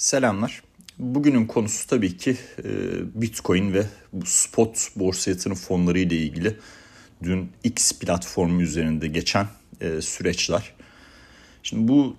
Selamlar. 0.00 0.62
Bugünün 0.98 1.46
konusu 1.46 1.86
tabii 1.86 2.16
ki 2.16 2.36
e, 2.64 2.68
Bitcoin 3.22 3.72
ve 3.72 3.86
bu 4.12 4.26
spot 4.26 4.88
borsa 4.96 5.30
yatırım 5.30 5.56
fonları 5.56 5.98
ile 5.98 6.16
ilgili 6.16 6.56
dün 7.22 7.50
X 7.64 7.92
platformu 7.92 8.62
üzerinde 8.62 9.08
geçen 9.08 9.46
e, 9.80 10.00
süreçler. 10.00 10.72
Şimdi 11.62 11.88
bu 11.88 12.16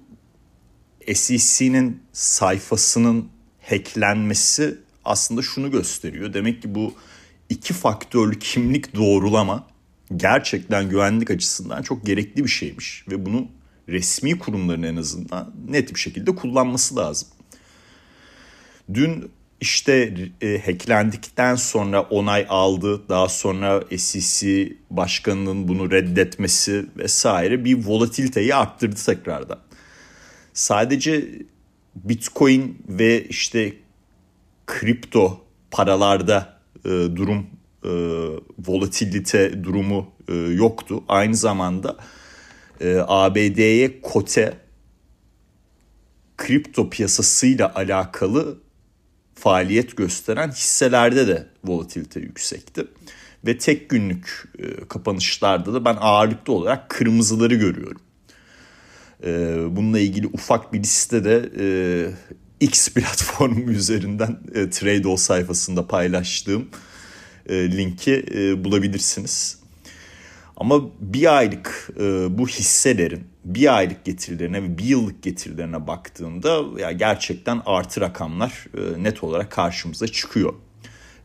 SEC'nin 1.14 2.02
sayfasının 2.14 3.29
hacklenmesi 3.70 4.78
aslında 5.06 5.42
şunu 5.42 5.72
gösteriyor. 5.72 6.34
Demek 6.34 6.62
ki 6.62 6.76
bu 6.76 6.94
iki 7.50 7.74
faktörlü 7.74 8.40
kimlik 8.40 8.96
doğrulama 8.96 9.68
gerçekten 10.16 10.90
güvenlik 10.90 11.32
açısından 11.32 11.82
çok 11.82 12.06
gerekli 12.06 12.44
bir 12.44 12.50
şeymiş 12.50 13.06
ve 13.08 13.26
bunu 13.26 13.48
resmi 13.90 14.40
kurumların 14.40 14.84
en 14.84 14.96
azından 14.96 15.54
net 15.70 15.96
bir 15.96 16.00
şekilde 16.00 16.36
kullanması 16.36 16.95
lazım. 16.95 17.27
Dün 18.94 19.31
işte 19.62 20.13
e, 20.41 20.62
hacklendikten 20.66 21.55
sonra 21.55 22.02
onay 22.02 22.45
aldı. 22.49 23.09
Daha 23.09 23.30
sonra 23.30 23.84
SEC 23.98 24.73
başkanının 24.90 25.68
bunu 25.68 25.91
reddetmesi 25.91 26.86
vesaire 26.98 27.66
bir 27.66 27.85
volatiliteyi 27.85 28.55
arttırdı 28.55 28.96
tekrardan. 29.05 29.59
Sadece 30.54 31.30
Bitcoin 31.96 32.77
ve 32.90 33.23
işte 33.23 33.73
kripto 34.68 35.41
paralarda 35.71 36.60
e, 36.85 36.90
durum 36.90 37.48
e, 37.84 37.90
volatilite 38.60 39.63
durumu 39.63 40.08
e, 40.27 40.34
yoktu. 40.34 41.04
Aynı 41.08 41.35
zamanda 41.35 41.98
e, 42.82 42.98
ABD'ye 43.08 44.02
kote 44.02 44.58
kripto 46.38 46.90
piyasasıyla 46.90 47.76
alakalı 47.76 48.58
faaliyet 49.41 49.98
gösteren 49.98 50.52
hisselerde 50.52 51.27
de 51.27 51.48
volatilite 51.63 52.20
yüksekti. 52.20 52.88
Ve 53.46 53.57
tek 53.57 53.90
günlük 53.90 54.46
e, 54.60 54.88
kapanışlarda 54.88 55.74
da 55.74 55.85
ben 55.85 55.98
ağırlıklı 55.99 56.54
olarak 56.54 56.90
kırmızıları 56.90 57.55
görüyorum. 57.55 58.01
E, 59.24 59.57
bununla 59.76 59.99
ilgili 59.99 60.27
ufak 60.27 60.74
bir 60.74 60.79
liste 60.79 61.24
de 61.24 61.49
e, 61.60 61.66
X 62.66 62.90
platformu 62.93 63.71
üzerinden 63.71 64.39
e, 64.55 64.69
sayfasında 65.17 65.88
paylaştığım 65.88 66.69
linki 67.49 68.25
bulabilirsiniz. 68.63 69.60
Ama 70.61 70.81
bir 70.99 71.37
aylık 71.37 71.89
e, 71.99 72.37
bu 72.37 72.47
hisselerin 72.47 73.23
bir 73.45 73.77
aylık 73.77 74.05
getirilerine 74.05 74.63
ve 74.63 74.77
bir 74.77 74.83
yıllık 74.83 75.23
getirilerine 75.23 75.87
baktığında 75.87 76.61
ya 76.79 76.91
gerçekten 76.91 77.61
artı 77.65 78.01
rakamlar 78.01 78.65
e, 78.77 79.03
net 79.03 79.23
olarak 79.23 79.51
karşımıza 79.51 80.07
çıkıyor. 80.07 80.53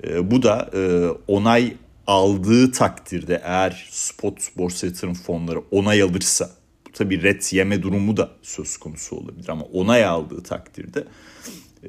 E, 0.04 0.30
bu 0.30 0.42
da 0.42 0.70
e, 0.74 1.08
onay 1.28 1.74
aldığı 2.06 2.72
takdirde 2.72 3.40
eğer 3.44 3.88
spot 3.90 4.56
borsa 4.56 4.86
yatırım 4.86 5.14
fonları 5.14 5.62
onay 5.70 6.02
alırsa 6.02 6.50
bu 6.88 6.92
tabii 6.92 7.22
red 7.22 7.42
yeme 7.50 7.82
durumu 7.82 8.16
da 8.16 8.30
söz 8.42 8.76
konusu 8.76 9.16
olabilir 9.16 9.48
ama 9.48 9.64
onay 9.64 10.04
aldığı 10.04 10.42
takdirde 10.42 11.04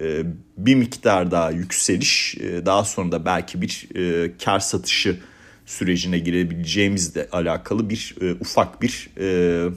e, 0.02 0.24
bir 0.58 0.76
miktar 0.76 1.32
daha 1.32 1.52
yükseliş 1.52 2.38
e, 2.38 2.66
daha 2.66 2.84
sonra 2.84 3.12
da 3.12 3.26
belki 3.26 3.62
bir 3.62 3.88
e, 3.96 4.38
kar 4.38 4.60
satışı 4.60 5.20
sürecine 5.68 6.20
girebileceğimizle 6.20 7.28
alakalı 7.32 7.90
bir 7.90 8.16
e, 8.22 8.34
ufak 8.34 8.82
bir 8.82 9.10
e, 9.20 9.70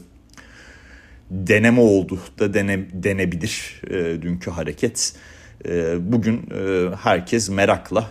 deneme 1.30 1.80
oldu 1.80 2.20
da 2.38 2.55
dene, 2.55 2.86
denebilir 2.92 3.82
e, 3.91 4.22
dünkü 4.22 4.50
hareket. 4.50 5.12
E, 5.69 5.97
bugün 6.12 6.36
e, 6.36 6.91
herkes 6.97 7.48
merakla 7.48 8.10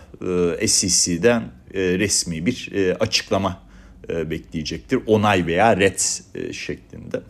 e, 0.60 0.68
SEC'den 0.68 1.42
e, 1.74 1.80
resmi 1.98 2.46
bir 2.46 2.72
e, 2.72 2.94
açıklama 2.94 3.62
e, 4.08 4.30
bekleyecektir. 4.30 5.00
Onay 5.06 5.46
veya 5.46 5.76
red 5.76 5.98
e, 6.34 6.52
şeklinde. 6.52 7.20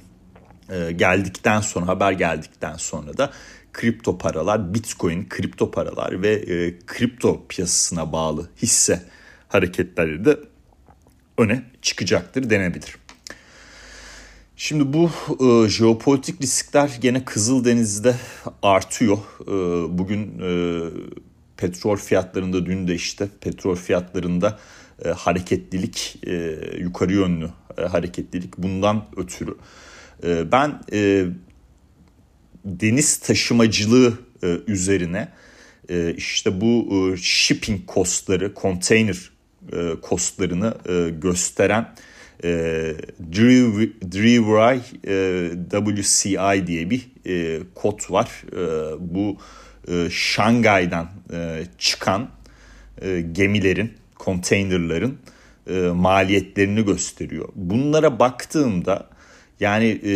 E, 0.71 0.93
geldikten 0.93 1.61
sonra 1.61 1.89
haber 1.89 2.13
geldikten 2.13 2.77
sonra 2.77 3.19
da 3.19 3.31
kripto 3.73 4.19
paralar, 4.19 4.75
bitcoin, 4.75 5.27
kripto 5.29 5.71
paralar 5.71 6.23
ve 6.23 6.33
e, 6.33 6.79
kripto 6.87 7.47
piyasasına 7.49 8.13
bağlı 8.13 8.49
hisse 8.63 9.03
hareketleri 9.51 10.25
de 10.25 10.39
öne 11.39 11.63
çıkacaktır 11.83 12.51
denebilir. 12.51 12.97
Şimdi 14.57 14.93
bu 14.93 15.11
e, 15.41 15.69
jeopolitik 15.69 16.43
riskler 16.43 16.99
gene 17.01 17.25
Kızıldeniz'de 17.25 18.15
artıyor. 18.63 19.19
E, 19.43 19.49
bugün 19.99 20.39
e, 20.39 20.51
petrol 21.57 21.97
fiyatlarında 21.97 22.67
dün 22.67 22.89
de 22.89 22.95
işte 22.95 23.29
petrol 23.41 23.77
fiyatlarında 23.77 24.59
e, 25.05 25.09
hareketlilik 25.09 26.19
e, 26.27 26.59
yukarı 26.79 27.13
yönlü 27.13 27.51
e, 27.79 27.83
hareketlilik 27.83 28.59
bundan 28.59 29.05
ötürü. 29.17 29.55
E, 30.25 30.53
ben 30.53 30.81
e, 30.93 31.27
deniz 32.65 33.17
taşımacılığı 33.19 34.19
e, 34.43 34.47
üzerine 34.67 35.29
e, 35.89 36.15
işte 36.17 36.61
bu 36.61 36.89
e, 36.93 37.17
shipping 37.17 37.81
costları, 37.95 38.53
container 38.63 39.31
e, 39.73 39.93
costlarını 40.09 40.75
e, 40.89 41.11
gösteren 41.11 41.95
e, 42.45 42.49
Drewry 43.33 44.81
e, 45.07 45.51
WCI 45.71 46.67
diye 46.67 46.91
bir 46.91 47.11
e, 47.27 47.61
kod 47.75 48.01
var. 48.11 48.31
E, 48.53 48.65
bu 49.15 49.37
e, 49.89 50.11
Şangay'dan 50.11 51.11
e, 51.33 51.63
çıkan 51.79 52.29
e, 53.03 53.21
gemilerin, 53.21 53.93
konteynerların 54.15 55.19
e, 55.71 55.81
maliyetlerini 55.81 56.85
gösteriyor. 56.85 57.49
Bunlara 57.55 58.19
baktığımda 58.19 59.09
yani 59.61 60.01
e, 60.05 60.13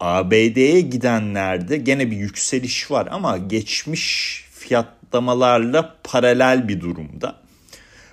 ABD'ye 0.00 0.80
gidenlerde 0.80 1.76
gene 1.76 2.10
bir 2.10 2.16
yükseliş 2.16 2.90
var 2.90 3.08
ama 3.10 3.38
geçmiş 3.38 4.44
fiyatlamalarla 4.52 5.96
paralel 6.04 6.68
bir 6.68 6.80
durumda. 6.80 7.47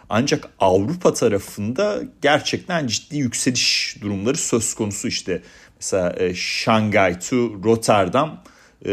Ancak 0.10 0.50
Avrupa 0.60 1.14
tarafında 1.14 2.02
gerçekten 2.22 2.88
ciddi 2.88 3.18
yükseliş 3.18 3.98
durumları 4.02 4.38
söz 4.38 4.74
konusu 4.74 5.08
işte. 5.08 5.42
Mesela 5.76 6.16
e, 6.18 6.34
Şangay 6.36 7.20
to 7.20 7.36
Rotterdam 7.64 8.44
e, 8.86 8.92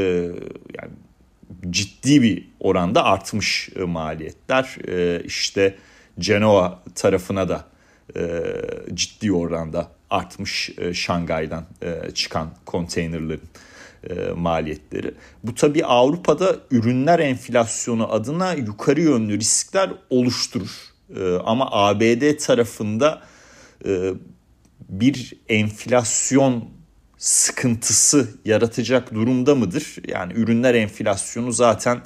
yani 0.79 0.93
ciddi 1.71 2.23
bir 2.23 2.49
oranda 2.61 3.05
artmış 3.05 3.69
e, 3.77 3.83
maliyetler. 3.83 4.77
E, 4.89 5.23
işte 5.25 5.75
Genoa 6.19 6.83
tarafına 6.95 7.49
da 7.49 7.65
e, 8.17 8.43
ciddi 8.95 9.33
oranda 9.33 9.89
artmış 10.11 10.71
e, 10.79 10.95
Şangay'dan 10.95 11.65
e, 11.83 12.11
çıkan 12.15 12.51
konteynerlerin 12.67 13.51
e, 14.11 14.15
maliyetleri. 14.37 15.15
Bu 15.45 15.55
tabi 15.55 15.85
Avrupa'da 15.85 16.57
ürünler 16.71 17.19
enflasyonu 17.19 18.13
adına 18.13 18.53
yukarı 18.53 19.01
yönlü 19.01 19.39
riskler 19.39 19.91
oluşturur. 20.11 20.93
Ee, 21.17 21.39
ama 21.45 21.69
ABD 21.71 22.37
tarafında 22.37 23.23
e, 23.87 24.13
bir 24.89 25.35
enflasyon 25.49 26.65
sıkıntısı 27.19 28.29
yaratacak 28.45 29.15
durumda 29.15 29.55
mıdır? 29.55 29.97
Yani 30.09 30.33
ürünler 30.33 30.75
enflasyonu 30.75 31.53
zaten 31.53 32.01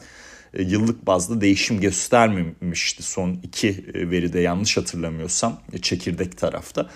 e, 0.54 0.62
yıllık 0.62 1.06
bazda 1.06 1.40
değişim 1.40 1.80
göstermemişti 1.80 3.02
son 3.02 3.38
iki 3.42 3.68
e, 3.94 4.10
veride 4.10 4.40
yanlış 4.40 4.76
hatırlamıyorsam 4.76 5.60
çekirdek 5.82 6.38
tarafta. 6.38 6.90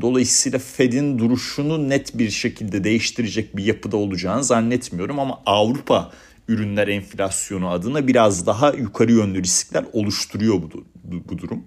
Dolayısıyla 0.00 0.58
Fed'in 0.58 1.18
duruşunu 1.18 1.88
net 1.88 2.18
bir 2.18 2.30
şekilde 2.30 2.84
değiştirecek 2.84 3.56
bir 3.56 3.64
yapıda 3.64 3.96
olacağını 3.96 4.44
zannetmiyorum 4.44 5.18
ama 5.18 5.42
Avrupa 5.46 6.12
ürünler 6.48 6.88
enflasyonu 6.88 7.70
adına 7.70 8.08
biraz 8.08 8.46
daha 8.46 8.70
yukarı 8.70 9.12
yönlü 9.12 9.42
riskler 9.42 9.84
oluşturuyor 9.92 10.54
bu, 10.54 10.84
bu 11.04 11.38
durum. 11.38 11.64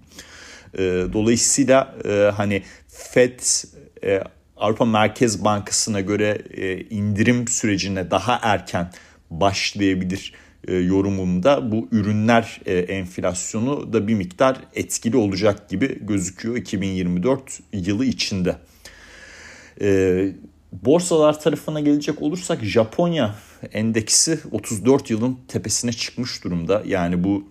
E, 0.74 0.78
dolayısıyla 1.12 1.94
e, 2.04 2.10
hani 2.36 2.62
Fed 2.88 3.40
e, 4.04 4.22
Avrupa 4.56 4.84
Merkez 4.84 5.44
Bankası'na 5.44 6.00
göre 6.00 6.42
e, 6.50 6.80
indirim 6.80 7.48
sürecine 7.48 8.10
daha 8.10 8.38
erken 8.42 8.90
başlayabilir 9.30 10.32
e, 10.68 10.74
yorumumda 10.74 11.72
bu 11.72 11.88
ürünler 11.92 12.60
e, 12.66 12.78
enflasyonu 12.78 13.92
da 13.92 14.08
bir 14.08 14.14
miktar 14.14 14.56
etkili 14.74 15.16
olacak 15.16 15.68
gibi 15.68 15.98
gözüküyor 16.06 16.56
2024 16.56 17.60
yılı 17.72 18.04
içinde. 18.04 18.56
E, 19.80 20.28
borsalar 20.72 21.40
tarafına 21.40 21.80
gelecek 21.80 22.22
olursak 22.22 22.64
Japonya 22.64 23.34
endeksi 23.72 24.38
34 24.50 25.10
yılın 25.10 25.38
tepesine 25.48 25.92
çıkmış 25.92 26.44
durumda. 26.44 26.82
Yani 26.86 27.24
bu 27.24 27.44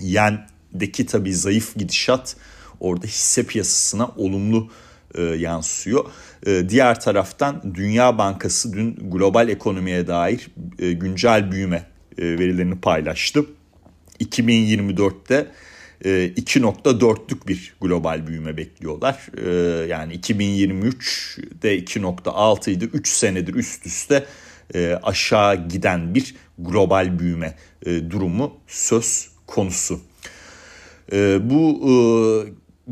yendeki 0.00 1.06
tabii 1.06 1.34
zayıf 1.34 1.76
gidişat 1.76 2.36
orada 2.80 3.06
hisse 3.06 3.46
piyasasına 3.46 4.08
olumlu 4.16 4.70
e, 5.14 5.22
yansıyor. 5.22 6.04
E, 6.46 6.68
diğer 6.68 7.00
taraftan 7.00 7.74
Dünya 7.74 8.18
Bankası 8.18 8.72
dün 8.72 9.10
global 9.10 9.48
ekonomiye 9.48 10.06
dair 10.06 10.48
e, 10.78 10.92
güncel 10.92 11.52
büyüme 11.52 11.86
verilerini 12.18 12.80
paylaştı. 12.80 13.44
2024'te 14.20 15.46
2.4'lük 16.04 17.48
bir 17.48 17.74
global 17.80 18.26
büyüme 18.26 18.56
bekliyorlar. 18.56 19.28
Yani 19.86 20.14
2023'de 20.14 21.78
2.6 21.78 22.70
idi. 22.70 22.84
3 22.92 23.08
senedir 23.08 23.54
üst 23.54 23.86
üste 23.86 24.26
aşağı 25.02 25.68
giden 25.68 26.14
bir 26.14 26.34
global 26.58 27.18
büyüme 27.18 27.54
durumu 27.86 28.56
söz 28.66 29.28
konusu. 29.46 30.00
Bu 31.40 31.80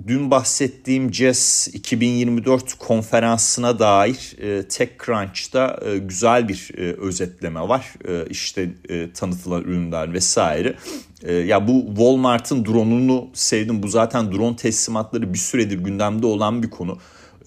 dün 0.07 0.31
bahsettiğim 0.31 1.11
CES 1.11 1.69
2024 1.69 2.75
konferansına 2.75 3.79
dair 3.79 4.37
e, 4.39 4.69
TechCrunch'ta 4.69 5.81
e, 5.87 5.99
güzel 5.99 6.49
bir 6.49 6.71
e, 6.77 6.93
özetleme 6.93 7.61
var. 7.61 7.93
E, 8.09 8.27
işte 8.31 8.71
e, 8.89 9.13
tanıtılan 9.13 9.63
ürünler 9.63 10.13
vesaire. 10.13 10.75
E, 11.23 11.35
ya 11.35 11.69
bu 11.69 11.87
Walmart'ın 11.87 12.65
drone'unu 12.65 13.29
sevdim. 13.35 13.83
Bu 13.83 13.89
zaten 13.89 14.33
drone 14.33 14.57
teslimatları 14.57 15.33
bir 15.35 15.39
süredir 15.39 15.79
gündemde 15.79 16.27
olan 16.27 16.63
bir 16.63 16.71
konu. 16.71 16.99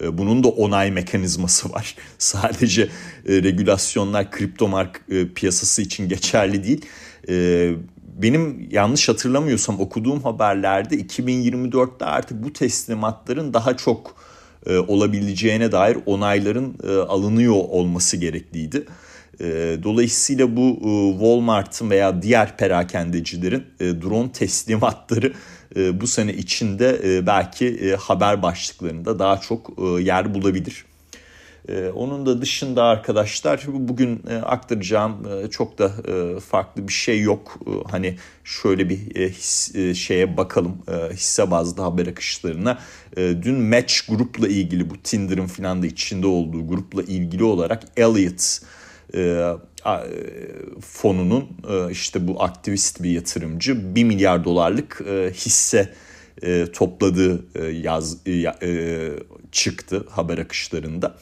E, 0.01 0.17
bunun 0.17 0.43
da 0.43 0.47
onay 0.47 0.91
mekanizması 0.91 1.71
var. 1.71 1.95
Sadece 2.17 2.81
e, 2.81 2.89
regülasyonlar 3.43 4.31
kripto 4.31 4.67
mark 4.67 5.01
e, 5.09 5.27
piyasası 5.27 5.81
için 5.81 6.09
geçerli 6.09 6.63
değil. 6.63 6.85
E, 7.29 7.71
benim 8.21 8.68
yanlış 8.71 9.10
hatırlamıyorsam 9.10 9.80
okuduğum 9.80 10.24
haberlerde 10.24 10.95
2024'te 10.95 12.06
artık 12.06 12.44
bu 12.44 12.54
teslimatların 12.54 13.54
daha 13.54 13.77
çok 13.77 14.16
e, 14.66 14.77
olabileceğine 14.77 15.71
dair 15.71 15.98
onayların 16.06 16.74
e, 16.83 16.95
alınıyor 16.95 17.56
olması 17.56 18.18
gerekliydi. 18.18 18.86
E, 19.39 19.77
dolayısıyla 19.83 20.57
bu 20.57 20.68
e, 20.69 21.12
Walmart'ın 21.12 21.89
veya 21.89 22.21
diğer 22.21 22.57
perakendecilerin 22.57 23.66
e, 23.80 24.01
drone 24.01 24.31
teslimatları 24.31 25.33
bu 25.94 26.07
sene 26.07 26.33
içinde 26.33 27.21
belki 27.27 27.95
haber 27.95 28.42
başlıklarında 28.42 29.19
daha 29.19 29.42
çok 29.42 29.69
yer 30.01 30.33
bulabilir. 30.33 30.86
Ee, 31.69 31.89
onun 31.89 32.25
da 32.25 32.42
dışında 32.42 32.83
arkadaşlar 32.83 33.66
bugün 33.68 34.24
e, 34.30 34.36
aktaracağım 34.36 35.27
e, 35.27 35.50
çok 35.50 35.77
da 35.77 35.92
e, 36.07 36.39
farklı 36.39 36.88
bir 36.88 36.94
şey 36.94 37.21
yok. 37.21 37.60
Hani 37.92 38.18
şöyle 38.44 38.89
bir 38.89 38.98
his, 39.30 39.75
şeye 39.98 40.38
bakalım 40.38 40.77
hisse 41.12 41.51
bazlı 41.51 41.83
haber 41.83 42.07
akışlarına. 42.07 42.80
Dün 43.18 43.56
Match 43.56 43.94
grupla 44.10 44.48
ilgili 44.48 44.89
bu 44.89 44.98
Tinder'ın 44.98 45.48
filan 45.48 45.83
da 45.83 45.88
içinde 45.88 46.27
olduğu 46.27 46.68
grupla 46.68 47.04
ilgili 47.04 47.44
olarak 47.44 47.83
Elliot 47.98 48.60
fonunun 50.81 51.48
işte 51.92 52.27
bu 52.27 52.44
aktivist 52.44 53.04
bir 53.04 53.12
yatırımcı 53.12 53.95
1 53.95 54.04
milyar 54.04 54.44
dolarlık 54.44 55.01
hisse 55.33 55.94
topladığı 56.74 57.45
yaz 57.71 58.18
çıktı 59.51 60.06
haber 60.10 60.38
akışlarında. 60.38 61.16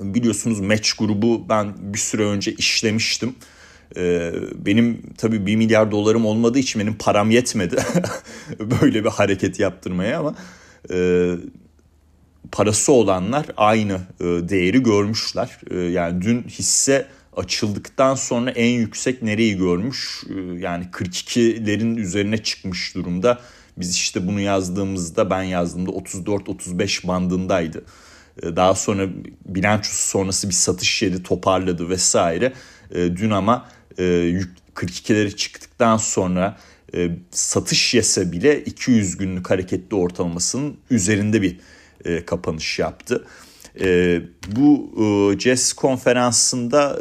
Biliyorsunuz 0.00 0.60
Match 0.60 0.90
grubu 0.98 1.48
ben 1.48 1.74
bir 1.80 1.98
süre 1.98 2.22
önce 2.24 2.52
işlemiştim. 2.52 3.34
Ee, 3.96 4.32
benim 4.54 5.02
tabii 5.18 5.46
1 5.46 5.56
milyar 5.56 5.90
dolarım 5.90 6.26
olmadığı 6.26 6.58
için 6.58 6.80
benim 6.80 6.94
param 6.94 7.30
yetmedi 7.30 7.76
böyle 8.60 9.04
bir 9.04 9.08
hareket 9.08 9.60
yaptırmaya 9.60 10.18
ama 10.18 10.34
e, 10.92 11.30
parası 12.52 12.92
olanlar 12.92 13.46
aynı 13.56 14.00
e, 14.20 14.24
değeri 14.24 14.82
görmüşler. 14.82 15.60
E, 15.70 15.78
yani 15.78 16.22
dün 16.22 16.42
hisse 16.42 17.06
açıldıktan 17.36 18.14
sonra 18.14 18.50
en 18.50 18.70
yüksek 18.70 19.22
nereyi 19.22 19.56
görmüş? 19.56 20.24
yani 20.58 20.84
42'lerin 20.92 21.96
üzerine 21.96 22.38
çıkmış 22.38 22.94
durumda. 22.94 23.40
Biz 23.76 23.94
işte 23.94 24.26
bunu 24.26 24.40
yazdığımızda 24.40 25.30
ben 25.30 25.42
yazdığımda 25.42 25.90
34-35 25.90 27.06
bandındaydı. 27.08 27.84
Ee, 28.42 28.56
daha 28.56 28.74
sonra 28.74 29.08
bilançosu 29.46 30.08
sonrası 30.08 30.48
bir 30.48 30.54
satış 30.54 31.02
yeri 31.02 31.22
toparladı 31.22 31.88
vesaire. 31.88 32.52
Ee, 32.90 33.16
dün 33.16 33.30
ama 33.30 33.68
42'leri 34.74 35.26
e, 35.26 35.30
çıktıktan 35.30 35.96
sonra 35.96 36.58
e, 36.94 37.10
satış 37.30 37.94
yese 37.94 38.32
bile 38.32 38.64
200 38.64 39.16
günlük 39.16 39.50
hareketli 39.50 39.96
ortalamasının 39.96 40.76
üzerinde 40.90 41.42
bir 41.42 41.56
e, 42.04 42.24
kapanış 42.24 42.78
yaptı. 42.78 43.26
Bu 44.56 44.92
CES 45.38 45.72
konferansında 45.72 47.00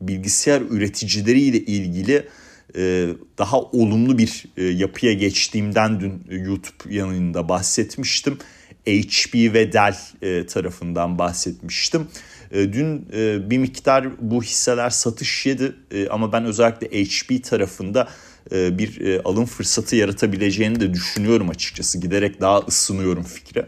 bilgisayar 0.00 0.60
üreticileriyle 0.70 1.58
ilgili 1.58 2.28
daha 3.38 3.60
olumlu 3.60 4.18
bir 4.18 4.44
yapıya 4.56 5.12
geçtiğimden 5.12 6.00
dün 6.00 6.22
YouTube 6.30 6.94
yanında 6.94 7.48
bahsetmiştim. 7.48 8.38
HP 8.86 9.34
ve 9.34 9.72
Dell 9.72 9.96
e, 10.22 10.46
tarafından 10.46 11.18
bahsetmiştim. 11.18 12.08
E, 12.50 12.72
dün 12.72 13.08
e, 13.12 13.50
bir 13.50 13.58
miktar 13.58 14.06
bu 14.20 14.42
hisseler 14.42 14.90
satış 14.90 15.46
yedi 15.46 15.72
ama 16.10 16.32
ben 16.32 16.44
özellikle 16.44 17.04
HP 17.04 17.44
tarafında 17.44 18.08
bir 18.52 19.20
alım 19.24 19.46
fırsatı 19.46 19.96
yaratabileceğini 19.96 20.80
de 20.80 20.94
düşünüyorum 20.94 21.50
açıkçası. 21.50 22.00
Giderek 22.00 22.40
daha 22.40 22.58
ısınıyorum 22.58 23.22
fikre. 23.22 23.66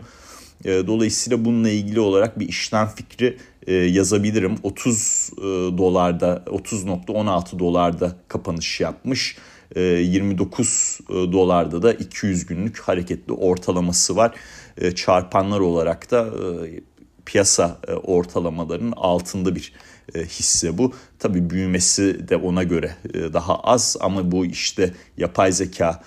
Dolayısıyla 0.64 1.44
bununla 1.44 1.70
ilgili 1.70 2.00
olarak 2.00 2.38
bir 2.38 2.48
işlem 2.48 2.88
fikri 2.88 3.38
yazabilirim. 3.66 4.56
30 4.62 5.30
dolarda 5.78 6.42
30.16 6.46 7.58
dolarda 7.58 8.16
kapanış 8.28 8.80
yapmış. 8.80 9.36
29 9.76 11.00
dolarda 11.08 11.82
da 11.82 11.92
200 11.92 12.46
günlük 12.46 12.78
hareketli 12.78 13.32
ortalaması 13.32 14.16
var. 14.16 14.34
E, 14.76 14.94
çarpanlar 14.94 15.60
olarak 15.60 16.10
da 16.10 16.26
e, 16.26 16.80
piyasa 17.26 17.78
e, 17.88 17.92
ortalamalarının 17.92 18.92
altında 18.96 19.56
bir 19.56 19.72
hisse 20.16 20.78
bu. 20.78 20.92
Tabii 21.18 21.50
büyümesi 21.50 22.28
de 22.28 22.36
ona 22.36 22.62
göre 22.62 22.94
daha 23.32 23.60
az 23.60 23.96
ama 24.00 24.32
bu 24.32 24.46
işte 24.46 24.94
yapay 25.16 25.52
zeka 25.52 26.02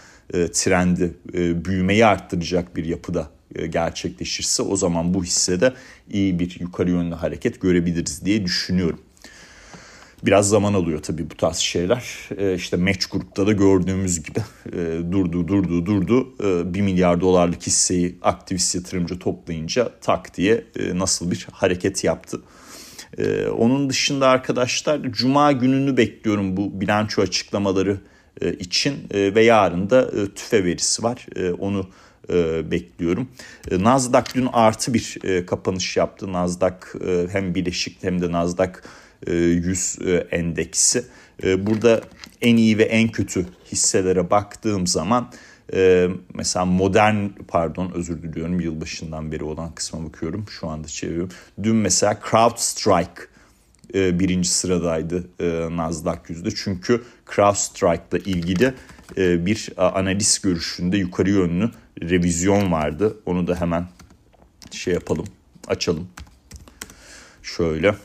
trendi 0.54 1.14
büyümeyi 1.66 2.06
arttıracak 2.06 2.76
bir 2.76 2.86
yapıda 2.86 3.30
gerçekleşirse 3.70 4.64
o 4.64 4.76
zaman 4.76 5.14
bu 5.14 5.24
hissede 5.24 5.74
iyi 6.12 6.40
bir 6.40 6.60
yukarı 6.60 6.90
yönlü 6.90 7.16
hareket 7.16 7.62
görebiliriz 7.62 8.26
diye 8.26 8.46
düşünüyorum. 8.46 9.00
Biraz 10.26 10.50
zaman 10.50 10.74
alıyor 10.74 11.00
tabii 11.02 11.30
bu 11.30 11.38
tarz 11.38 11.58
şeyler. 11.58 12.30
E, 12.38 12.56
işte 12.56 12.78
Match 12.78 13.06
grupta 13.12 13.48
da 13.48 13.52
gördüğümüz 13.52 14.24
gibi 14.24 14.40
e, 14.66 14.78
durdu 15.12 15.48
durdu 15.48 15.86
durdu. 15.86 16.34
E, 16.44 16.74
1 16.74 16.82
milyar 16.82 17.22
dolarlık 17.22 17.68
hisseyi 17.68 18.18
aktivist 18.22 18.76
yatırımcı 18.76 19.20
toplayınca 19.20 19.92
tak 20.02 20.38
diye 20.38 20.66
e, 20.80 20.98
nasıl 20.98 21.32
bir 21.32 21.48
hareket 21.52 22.04
yaptı. 22.04 22.42
E, 23.18 23.48
onun 23.48 23.90
dışında 23.90 24.28
arkadaşlar 24.28 25.12
Cuma 25.12 25.52
gününü 25.52 25.98
bekliyorum 25.98 26.58
bu 26.58 26.82
bilanço 26.82 27.22
açıklamaları 27.22 27.98
e, 28.42 28.54
için 28.54 28.94
e, 29.12 29.36
ve 29.36 29.44
yarın 29.44 29.90
da 29.90 30.02
e, 30.02 30.34
tüfe 30.34 30.64
verisi 30.64 31.04
var. 31.04 31.26
E, 31.36 31.52
onu 31.52 31.90
e, 32.30 32.72
bekliyorum. 32.72 33.28
E, 33.72 33.84
Nasdaq 33.84 34.24
dün 34.36 34.48
artı 34.54 34.94
bir 34.94 35.18
e, 35.24 35.46
kapanış 35.46 35.98
yaptı. 35.98 36.34
Nasdaq 36.34 36.78
e, 37.08 37.28
hem 37.32 37.56
bileşik 37.56 38.04
hem 38.04 38.22
de 38.22 38.32
Nasdaq 38.32 38.74
100 39.28 39.98
e, 40.02 40.12
e, 40.12 40.16
endeksi. 40.16 41.04
E, 41.44 41.66
burada 41.66 42.02
en 42.42 42.58
iyi 42.58 42.78
ve 42.78 42.84
en 42.84 43.10
kötü 43.10 43.46
hisselere 43.72 44.30
baktığım 44.30 44.88
zaman 44.88 45.32
mesela 46.34 46.66
modern 46.66 47.28
pardon 47.48 47.92
özür 47.96 48.24
diliyorum 48.24 48.60
yılbaşından 48.60 49.32
beri 49.32 49.44
olan 49.44 49.76
kısma 49.76 50.06
bakıyorum 50.06 50.46
şu 50.50 50.68
anda 50.68 50.88
çeviriyorum. 50.88 51.32
Dün 51.64 51.76
mesela 51.76 52.20
CrowdStrike 52.32 53.22
birinci 53.94 54.50
sıradaydı 54.50 55.28
Nasdaq 55.78 56.20
yüzde 56.30 56.50
çünkü 56.56 57.04
CrowdStrike 57.36 58.04
ile 58.12 58.32
ilgili 58.32 58.74
bir 59.18 59.70
analiz 59.78 60.42
görüşünde 60.44 60.98
yukarı 60.98 61.30
yönlü 61.30 61.72
revizyon 62.02 62.72
vardı. 62.72 63.18
Onu 63.26 63.48
da 63.48 63.62
hemen 63.62 63.88
şey 64.72 64.94
yapalım 64.94 65.26
açalım. 65.68 66.08
Şöyle 67.44 67.96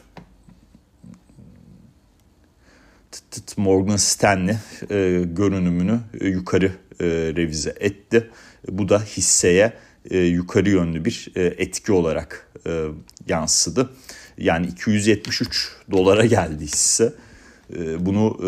Morgan 3.56 3.96
Stanley 3.96 4.56
e, 4.90 5.22
görünümünü 5.24 6.00
e, 6.20 6.28
yukarı 6.28 6.72
e, 7.00 7.06
revize 7.36 7.74
etti. 7.80 8.30
Bu 8.68 8.88
da 8.88 9.02
hisseye 9.02 9.72
e, 10.10 10.18
yukarı 10.18 10.70
yönlü 10.70 11.04
bir 11.04 11.32
e, 11.36 11.42
etki 11.42 11.92
olarak 11.92 12.52
e, 12.66 12.84
yansıdı. 13.28 13.90
Yani 14.38 14.66
273 14.66 15.72
dolara 15.90 16.26
geldi 16.26 16.64
hisse. 16.64 17.12
E, 17.74 18.06
bunu 18.06 18.36
e, 18.40 18.44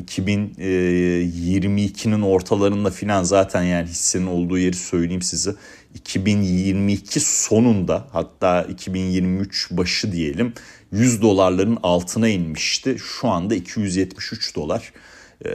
2022'nin 0.00 2.22
e, 2.22 2.24
ortalarında 2.24 2.90
filan 2.90 3.22
zaten 3.22 3.62
yani 3.62 3.88
hissenin 3.88 4.26
olduğu 4.26 4.58
yeri 4.58 4.76
söyleyeyim 4.76 5.22
size. 5.22 5.54
2022 5.94 7.20
sonunda 7.20 8.08
hatta 8.12 8.62
2023 8.62 9.70
başı 9.70 10.12
diyelim 10.12 10.52
100 10.92 11.22
dolarların 11.22 11.78
altına 11.82 12.28
inmişti. 12.28 12.96
Şu 12.98 13.28
anda 13.28 13.54
273 13.54 14.56
dolar. 14.56 14.92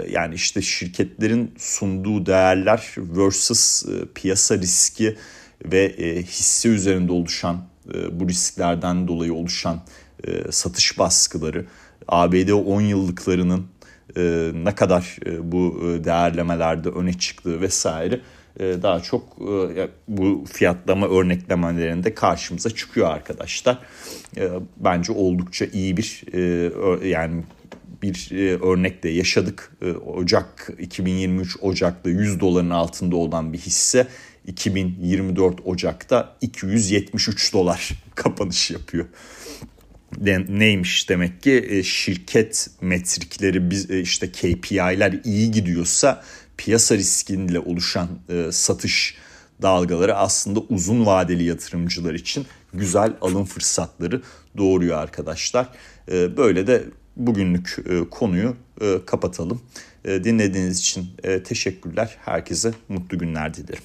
yani 0.09 0.35
işte 0.35 0.61
şirketlerin 0.61 1.51
sunduğu 1.57 2.25
değerler 2.25 2.95
versus 2.97 3.85
piyasa 4.15 4.57
riski 4.57 5.17
ve 5.65 5.95
hisse 6.21 6.69
üzerinde 6.69 7.11
oluşan 7.11 7.65
bu 8.11 8.29
risklerden 8.29 9.07
dolayı 9.07 9.33
oluşan 9.33 9.83
satış 10.51 10.99
baskıları 10.99 11.65
ABD 12.07 12.49
10 12.49 12.81
yıllıklarının 12.81 13.65
ne 14.63 14.75
kadar 14.75 15.17
bu 15.41 15.81
değerlemelerde 16.03 16.89
öne 16.89 17.13
çıktığı 17.13 17.61
vesaire 17.61 18.19
daha 18.59 18.99
çok 18.99 19.39
bu 20.07 20.45
fiyatlama 20.51 21.07
örneklemelerinde 21.07 22.13
karşımıza 22.13 22.69
çıkıyor 22.69 23.07
arkadaşlar. 23.11 23.79
Bence 24.77 25.11
oldukça 25.11 25.65
iyi 25.65 25.97
bir 25.97 26.23
yani 27.05 27.43
bir 28.01 28.31
örnekte 28.61 29.09
yaşadık. 29.09 29.71
Ocak 30.05 30.69
2023 30.79 31.57
Ocak'ta 31.61 32.09
100 32.09 32.39
doların 32.39 32.69
altında 32.69 33.15
olan 33.15 33.53
bir 33.53 33.57
hisse 33.57 34.07
2024 34.47 35.59
Ocak'ta 35.65 36.35
273 36.41 37.53
dolar 37.53 37.91
kapanış 38.15 38.71
yapıyor. 38.71 39.05
Neymiş 40.49 41.09
demek 41.09 41.43
ki 41.43 41.81
şirket 41.85 42.69
metrikleri 42.81 43.69
biz 43.69 43.89
işte 43.89 44.31
KPI'ler 44.31 45.19
iyi 45.23 45.51
gidiyorsa 45.51 46.23
piyasa 46.57 46.95
riskiyle 46.95 47.59
oluşan 47.59 48.09
satış 48.51 49.15
dalgaları 49.61 50.15
aslında 50.15 50.59
uzun 50.59 51.05
vadeli 51.05 51.43
yatırımcılar 51.43 52.13
için 52.13 52.45
güzel 52.73 53.13
alım 53.21 53.45
fırsatları 53.45 54.21
doğuruyor 54.57 54.97
arkadaşlar. 54.97 55.69
Böyle 56.11 56.67
de 56.67 56.83
bugünlük 57.15 57.77
konuyu 58.11 58.55
kapatalım. 59.05 59.61
Dinlediğiniz 60.05 60.79
için 60.79 61.07
teşekkürler. 61.45 62.17
Herkese 62.25 62.73
mutlu 62.89 63.19
günler 63.19 63.53
dilerim. 63.53 63.83